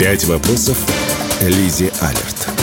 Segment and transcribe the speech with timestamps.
[0.00, 0.78] Пять вопросов
[1.42, 2.59] Лизе Алерт.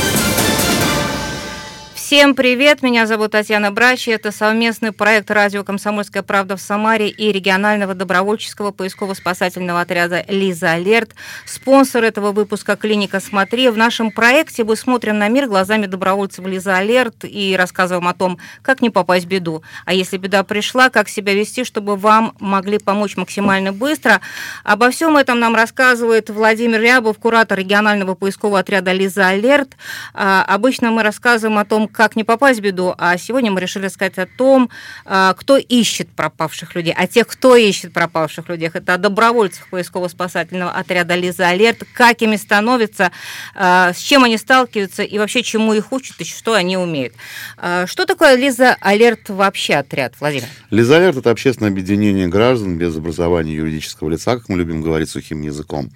[2.08, 4.12] Всем привет, меня зовут Татьяна Брачи.
[4.12, 11.16] Это совместный проект радио «Комсомольская правда» в Самаре и регионального добровольческого поисково-спасательного отряда «Лиза Алерт».
[11.46, 13.68] Спонсор этого выпуска «Клиника Смотри».
[13.68, 18.40] В нашем проекте мы смотрим на мир глазами добровольцев «Лиза Алерт» и рассказываем о том,
[18.62, 19.62] как не попасть в беду.
[19.84, 24.22] А если беда пришла, как себя вести, чтобы вам могли помочь максимально быстро.
[24.64, 29.76] Обо всем этом нам рассказывает Владимир Рябов, куратор регионального поискового отряда «Лиза Алерт».
[30.14, 33.88] А, обычно мы рассказываем о том, как не попасть в беду, а сегодня мы решили
[33.88, 34.70] сказать о том,
[35.04, 38.70] а, кто ищет пропавших людей, а тех, кто ищет пропавших людей.
[38.72, 43.12] Это добровольцев поисково-спасательного отряда «Лиза Алерт», как ими становятся,
[43.56, 47.14] а, с чем они сталкиваются и вообще чему их учат и что они умеют.
[47.58, 50.46] А, что такое «Лиза Алерт» вообще отряд, Владимир?
[50.70, 55.42] «Лиза Алерт»— это общественное объединение граждан без образования юридического лица, как мы любим говорить сухим
[55.42, 55.90] языком.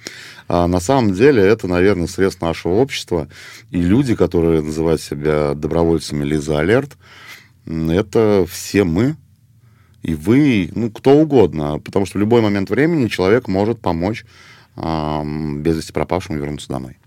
[0.48, 3.30] А на самом деле это, наверное, средств нашего общества.
[3.70, 6.98] И люди, которые называют себя добровольцами Лиза Алерт,
[7.66, 9.16] это все мы,
[10.02, 11.80] и вы, ну, кто угодно.
[11.80, 14.26] Потому что в любой момент времени человек может помочь
[14.76, 15.24] э,
[15.58, 16.98] без вести пропавшему вернуться домой.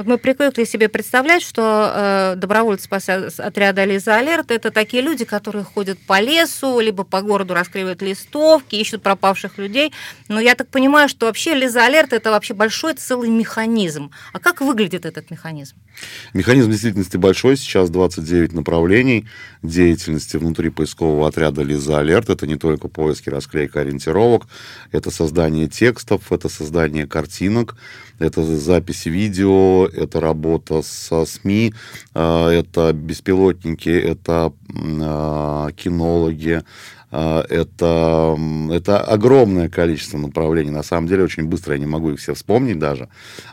[0.00, 5.62] Вот мы привыкли себе представлять, что э, добровольцы отряда Лиза Алерт это такие люди, которые
[5.62, 9.92] ходят по лесу, либо по городу раскрывают листовки, ищут пропавших людей.
[10.28, 14.10] Но я так понимаю, что вообще Лиза Алерт это вообще большой целый механизм.
[14.32, 15.76] А как выглядит этот механизм?
[16.32, 17.58] Механизм в действительности большой.
[17.58, 19.26] Сейчас 29 направлений
[19.62, 22.30] деятельности внутри поискового отряда Лиза Алерт.
[22.30, 24.46] Это не только поиски, расклейка ориентировок,
[24.92, 27.76] это создание текстов, это создание картинок,
[28.18, 31.74] это запись видео, это работа со СМИ,
[32.14, 34.52] а, это беспилотники, это
[35.02, 36.62] а, кинологи,
[37.10, 38.38] а, это,
[38.72, 40.70] это огромное количество направлений.
[40.70, 43.08] На самом деле, очень быстро я не могу их все вспомнить даже.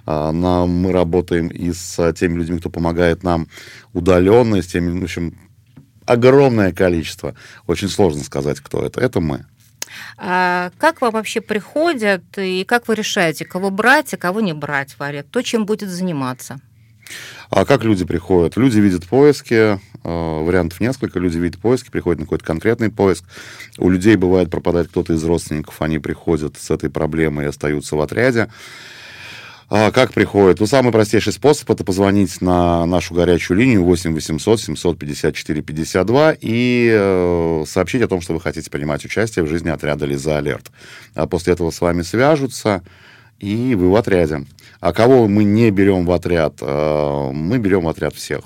[0.06, 3.48] Но мы работаем и с теми людьми, кто помогает нам
[3.94, 5.36] удаленно, с теми, в общем,
[6.06, 7.36] огромное количество.
[7.66, 9.02] Очень сложно сказать, кто это.
[9.02, 9.46] Это мы.
[10.18, 14.94] А как вам вообще приходят и как вы решаете, кого брать, а кого не брать
[14.94, 15.28] в арет?
[15.30, 16.60] Кто чем будет заниматься?
[17.50, 18.58] А как люди приходят?
[18.58, 23.24] Люди видят поиски, э, вариантов несколько, люди видят поиски, приходят на какой-то конкретный поиск.
[23.78, 28.02] У людей бывает пропадает кто-то из родственников, они приходят с этой проблемой и остаются в
[28.02, 28.50] отряде.
[29.70, 30.62] А как приходит?
[30.62, 36.90] Ну, самый простейший способ это позвонить на нашу горячую линию 8 800 754 52 и
[36.90, 40.72] э, сообщить о том, что вы хотите принимать участие в жизни отряда Лиза Алерт.
[41.16, 42.82] А после этого с вами свяжутся,
[43.40, 44.46] и вы в отряде.
[44.80, 46.60] А кого мы не берем в отряд?
[46.62, 48.46] Э, мы берем в отряд всех.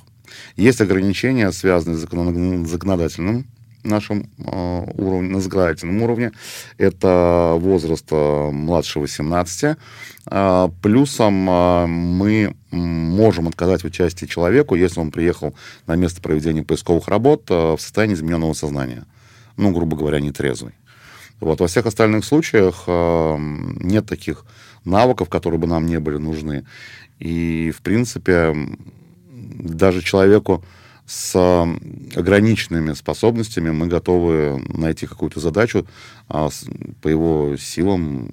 [0.55, 3.45] Есть ограничения, связанные с законодательным
[3.83, 6.31] нашем э, уровне, на законодательном уровне.
[6.77, 9.77] Это возраст э, младше 18.
[10.25, 15.55] Э, плюсом мы можем отказать в участии человеку, если он приехал
[15.87, 19.05] на место проведения поисковых работ в состоянии измененного сознания.
[19.57, 20.73] Ну, грубо говоря, нетрезвый.
[21.39, 21.59] Вот.
[21.59, 24.45] Во всех остальных случаях нет таких
[24.85, 26.65] навыков, которые бы нам не были нужны.
[27.19, 28.55] И, в принципе,
[29.27, 30.63] даже человеку,
[31.11, 31.35] с
[32.15, 35.85] ограниченными способностями мы готовы найти какую-то задачу
[36.29, 36.47] а
[37.01, 38.29] по его силам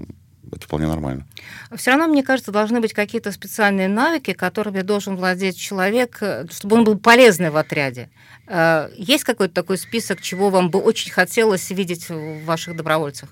[0.52, 1.26] это вполне нормально.
[1.74, 6.84] Все равно, мне кажется, должны быть какие-то специальные навыки, которыми должен владеть человек, чтобы он
[6.84, 8.10] был полезный в отряде.
[8.46, 13.28] Э, есть какой-то такой список, чего вам бы очень хотелось видеть в ваших добровольцах?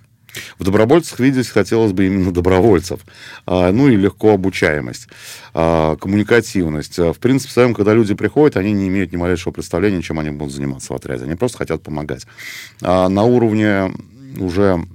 [0.58, 3.00] В добровольцах видеть хотелось бы именно добровольцев.
[3.46, 5.08] А, ну и легко обучаемость,
[5.54, 6.98] а, коммуникативность.
[6.98, 10.18] А, в принципе, в своем, когда люди приходят, они не имеют ни малейшего представления, чем
[10.18, 11.24] они будут заниматься в отряде.
[11.24, 12.26] Они просто хотят помогать.
[12.80, 13.92] На уровне
[14.38, 14.86] уже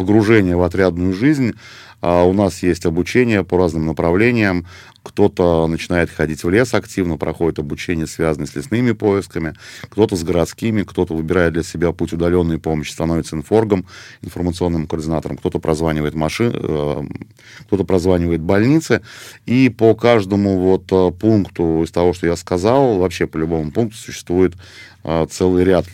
[0.00, 1.52] погружения в отрядную жизнь
[2.00, 4.66] а у нас есть обучение по разным направлениям.
[5.02, 10.82] Кто-то начинает ходить в лес активно, проходит обучение, связанное с лесными поисками, кто-то с городскими,
[10.82, 13.86] кто-то выбирает для себя путь удаленной помощи, становится инфоргом,
[14.20, 17.02] информационным координатором, кто-то прозванивает машин, э,
[17.66, 19.00] кто-то прозванивает больницы.
[19.46, 23.96] И по каждому вот э, пункту из того, что я сказал, вообще по любому пункту
[23.96, 24.54] существует
[25.04, 25.86] э, целый ряд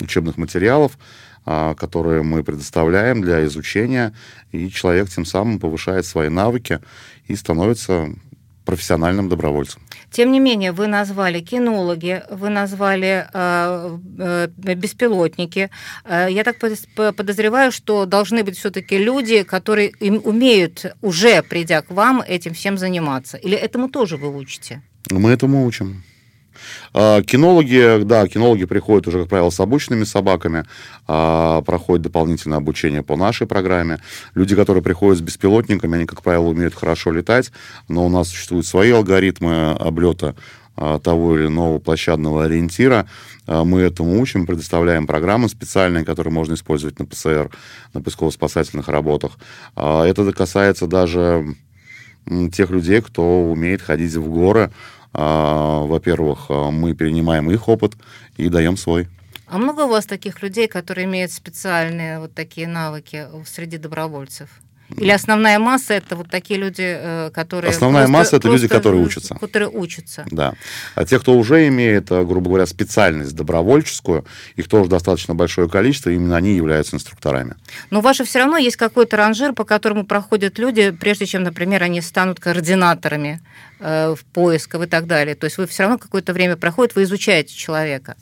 [0.00, 0.98] учебных материалов,
[1.44, 4.14] которые мы предоставляем для изучения,
[4.52, 6.80] и человек тем самым повышает свои навыки
[7.26, 8.08] и становится
[8.64, 9.82] профессиональным добровольцем.
[10.10, 15.70] Тем не менее, вы назвали кинологи, вы назвали э, э, беспилотники.
[16.04, 16.56] Э, я так
[17.16, 22.78] подозреваю, что должны быть все-таки люди, которые им умеют, уже придя к вам, этим всем
[22.78, 23.36] заниматься.
[23.36, 24.82] Или этому тоже вы учите?
[25.10, 26.02] Мы этому учим.
[26.92, 30.64] А, кинологи, да, кинологи приходят уже, как правило, с обычными собаками,
[31.06, 33.98] а, проходят дополнительное обучение по нашей программе.
[34.34, 37.52] Люди, которые приходят с беспилотниками, они, как правило, умеют хорошо летать,
[37.88, 40.34] но у нас существуют свои алгоритмы облета
[40.76, 43.06] а, того или иного площадного ориентира.
[43.46, 47.50] Мы этому учим, предоставляем программы специальные, которые можно использовать на ПСР,
[47.92, 49.32] на поисково-спасательных работах.
[49.74, 51.56] Это касается даже
[52.52, 54.70] тех людей, кто умеет ходить в горы,
[55.12, 57.94] во-первых, а, мы перенимаем их опыт
[58.36, 59.08] и даем свой.
[59.46, 64.48] А много у вас таких людей, которые имеют специальные вот такие навыки среди добровольцев?
[64.96, 67.70] Или основная масса это вот такие люди, э, которые...
[67.70, 69.34] Основная просто, масса это люди, которые учатся.
[69.34, 70.24] Которые учатся.
[70.30, 70.54] Да.
[70.94, 74.24] А те, кто уже имеет, э, грубо говоря, специальность добровольческую,
[74.56, 77.54] их тоже достаточно большое количество, именно они являются инструкторами.
[77.90, 81.44] Но у вас же все равно есть какой-то ранжир, по которому проходят люди, прежде чем,
[81.44, 83.40] например, они станут координаторами
[83.80, 85.34] в поисках и так далее.
[85.34, 88.16] То есть вы все равно какое-то время проходит, вы изучаете человека.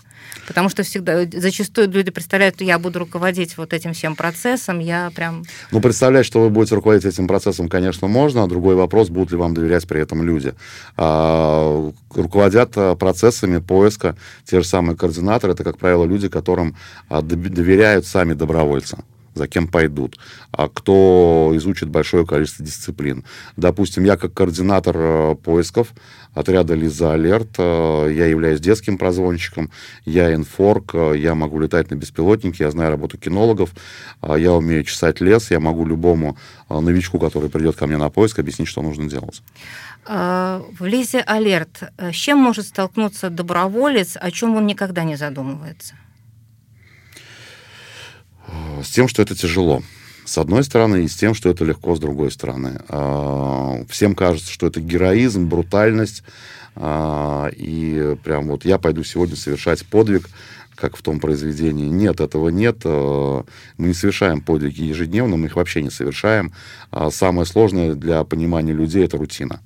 [0.46, 5.10] Потому что всегда, зачастую люди представляют, что я буду руководить вот этим всем процессом, я
[5.14, 5.44] прям...
[5.70, 9.54] Ну, представлять, что вы будете руководить этим процессом, конечно, можно, другой вопрос, будут ли вам
[9.54, 10.54] доверять при этом люди.
[10.96, 16.76] А, руководят а, процессами поиска те же самые координаторы, это, как правило, люди, которым
[17.08, 18.98] а, доверяют сами добровольцы
[19.38, 20.18] за кем пойдут,
[20.52, 23.24] а кто изучит большое количество дисциплин.
[23.56, 25.94] Допустим, я как координатор э, поисков
[26.34, 29.70] отряда Лиза Алерт, э, я являюсь детским прозвончиком,
[30.04, 33.70] я инфорк, э, я могу летать на беспилотнике, я знаю работу кинологов,
[34.22, 36.36] я умею чесать лес, я могу любому
[36.68, 39.42] новичку, который придет ко мне на поиск, объяснить, что нужно делать.
[40.04, 45.94] А, в Лизе Алерт с чем может столкнуться доброволец, о чем он никогда не задумывается?
[48.82, 49.82] С тем, что это тяжело.
[50.24, 52.80] С одной стороны, и с тем, что это легко, с другой стороны.
[52.88, 56.22] А, всем кажется, что это героизм, брутальность.
[56.76, 60.28] А, и прям вот я пойду сегодня совершать подвиг,
[60.74, 61.88] как в том произведении.
[61.88, 62.80] Нет, этого нет.
[62.84, 63.44] А,
[63.78, 66.52] мы не совершаем подвиги ежедневно, мы их вообще не совершаем.
[67.10, 69.60] Самое сложное для понимания людей– это рутина.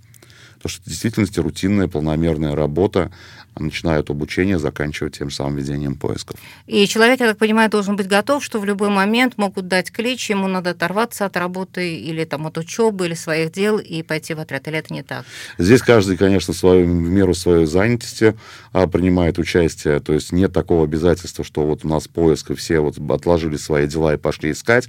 [0.63, 3.11] Потому что в действительности рутинная, полномерная работа,
[3.59, 6.39] начиная от обучения, заканчивая тем самым ведением поисков.
[6.69, 10.31] И человек, я так понимаю, должен быть готов, что в любой момент могут дать клич,
[10.31, 14.41] ему надо оторваться от работы или там, от учебы или своих дел и пойти в
[14.41, 15.25] отряд, или это не так?
[15.59, 18.37] Здесь каждый, конечно, свою, в меру своей занятости
[18.73, 22.79] а, принимает участие, то есть нет такого обязательства, что вот у нас поиск, и все
[22.79, 24.89] вот отложили свои дела и пошли искать.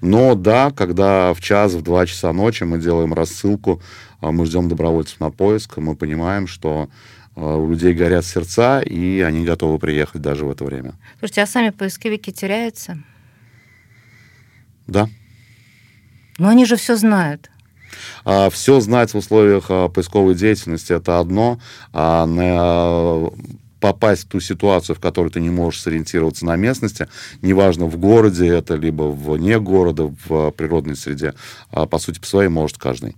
[0.00, 3.82] Но да, когда в час, в два часа ночи мы делаем рассылку
[4.17, 6.88] а мы ждем добровольцев на поиск, мы понимаем, что
[7.36, 10.94] а, у людей горят сердца, и они готовы приехать даже в это время.
[11.20, 12.98] Слушайте, а сами поисковики теряются?
[14.86, 15.08] Да.
[16.38, 17.50] Но они же все знают.
[18.24, 21.60] А, все знать в условиях а, поисковой деятельности это одно,
[21.92, 23.30] а на
[23.80, 27.06] попасть в ту ситуацию, в которой ты не можешь сориентироваться на местности,
[27.42, 31.34] неважно, в городе это, либо вне города, в природной среде,
[31.70, 33.16] а, по сути, по своей может каждый.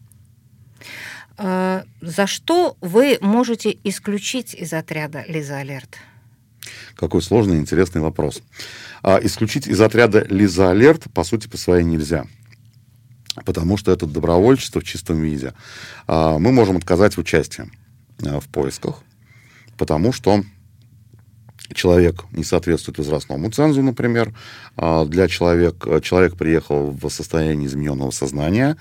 [1.42, 5.96] А, за что вы можете исключить из отряда Лиза Алерт?
[6.94, 8.42] Какой сложный и интересный вопрос.
[9.02, 12.26] А, исключить из отряда Лиза Алерт, по сути, по своей нельзя.
[13.46, 15.54] Потому что это добровольчество в чистом виде.
[16.06, 17.70] А, мы можем отказать в участии
[18.18, 19.02] в поисках,
[19.78, 20.44] потому что
[21.72, 24.32] человек не соответствует возрастному цензу, например,
[24.76, 28.76] а, для человека, человек приехал в состоянии измененного сознания,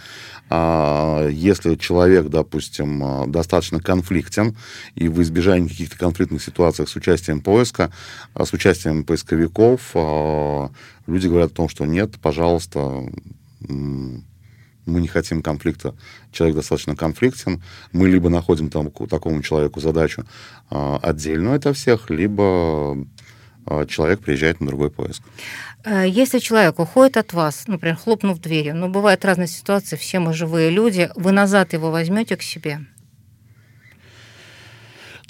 [0.50, 4.56] а, если человек, допустим, а, достаточно конфликтен,
[4.96, 7.92] и в избежании каких-то конфликтных ситуаций с участием поиска,
[8.36, 9.96] с участием поисковиков,
[11.08, 13.04] люди говорят о том, что нет, пожалуйста,
[14.90, 15.96] мы не хотим конфликта,
[16.32, 20.26] человек достаточно конфликтен, мы либо находим там, такому человеку задачу
[20.72, 22.98] э, отдельную от всех, либо
[23.66, 25.24] э, человек приезжает на другой поиск.
[25.86, 30.20] Э, если человек уходит от вас, например, хлопнув дверью, но ну, бывают разные ситуации, все
[30.20, 32.82] мы живые люди, вы назад его возьмете к себе?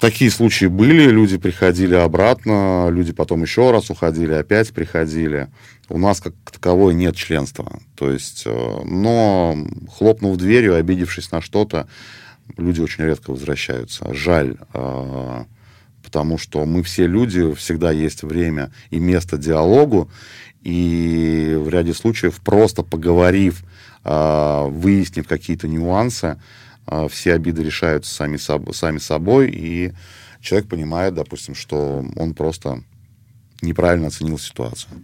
[0.00, 5.48] Такие случаи были, люди приходили обратно, люди потом еще раз уходили, опять приходили.
[5.90, 7.80] У нас как таковой нет членства.
[7.96, 9.54] То есть, э, но
[9.94, 11.86] хлопнув дверью, обидевшись на что-то,
[12.56, 14.14] люди очень редко возвращаются.
[14.14, 15.44] Жаль, э,
[16.02, 20.10] потому что мы все люди, всегда есть время и место диалогу,
[20.62, 23.62] и в ряде случаев просто поговорив,
[24.04, 26.38] э, выяснив какие-то нюансы,
[27.10, 29.92] все обиды решаются сами, соб, сами собой, и
[30.40, 32.82] человек понимает, допустим, что он просто
[33.62, 35.02] неправильно оценил ситуацию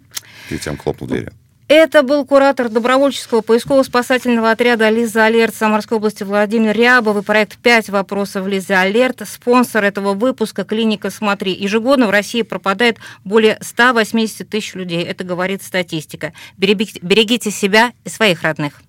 [0.49, 1.33] перед тем, хлопнул дверью.
[1.69, 7.89] Это был куратор добровольческого поисково-спасательного отряда «Лиза Алерт» Самарской области Владимир Рябов и проект «Пять
[7.89, 9.23] вопросов Лиза Алерт».
[9.29, 11.53] Спонсор этого выпуска– клиника «Смотри».
[11.53, 15.03] Ежегодно в России пропадает более 180 тысяч людей.
[15.03, 16.33] Это говорит статистика.
[16.57, 18.81] Берегите себя и своих родных.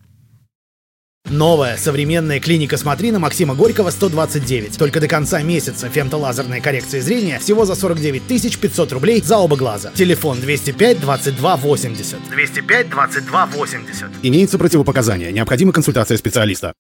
[1.30, 4.78] Новая современная клиника «Смотри» на Максима Горького 129.
[4.78, 8.24] Только до конца месяца фемтолазерная коррекция зрения всего за 49
[8.58, 9.92] 500 рублей за оба глаза.
[9.94, 12.30] Телефон 205 22 80.
[12.30, 14.08] 205 22 80.
[14.24, 15.32] Имеются противопоказания.
[15.32, 16.74] Необходима консультация специалиста.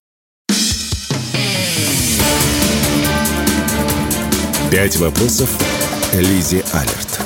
[4.72, 5.50] Пять вопросов
[6.14, 7.17] Лизе Алерт.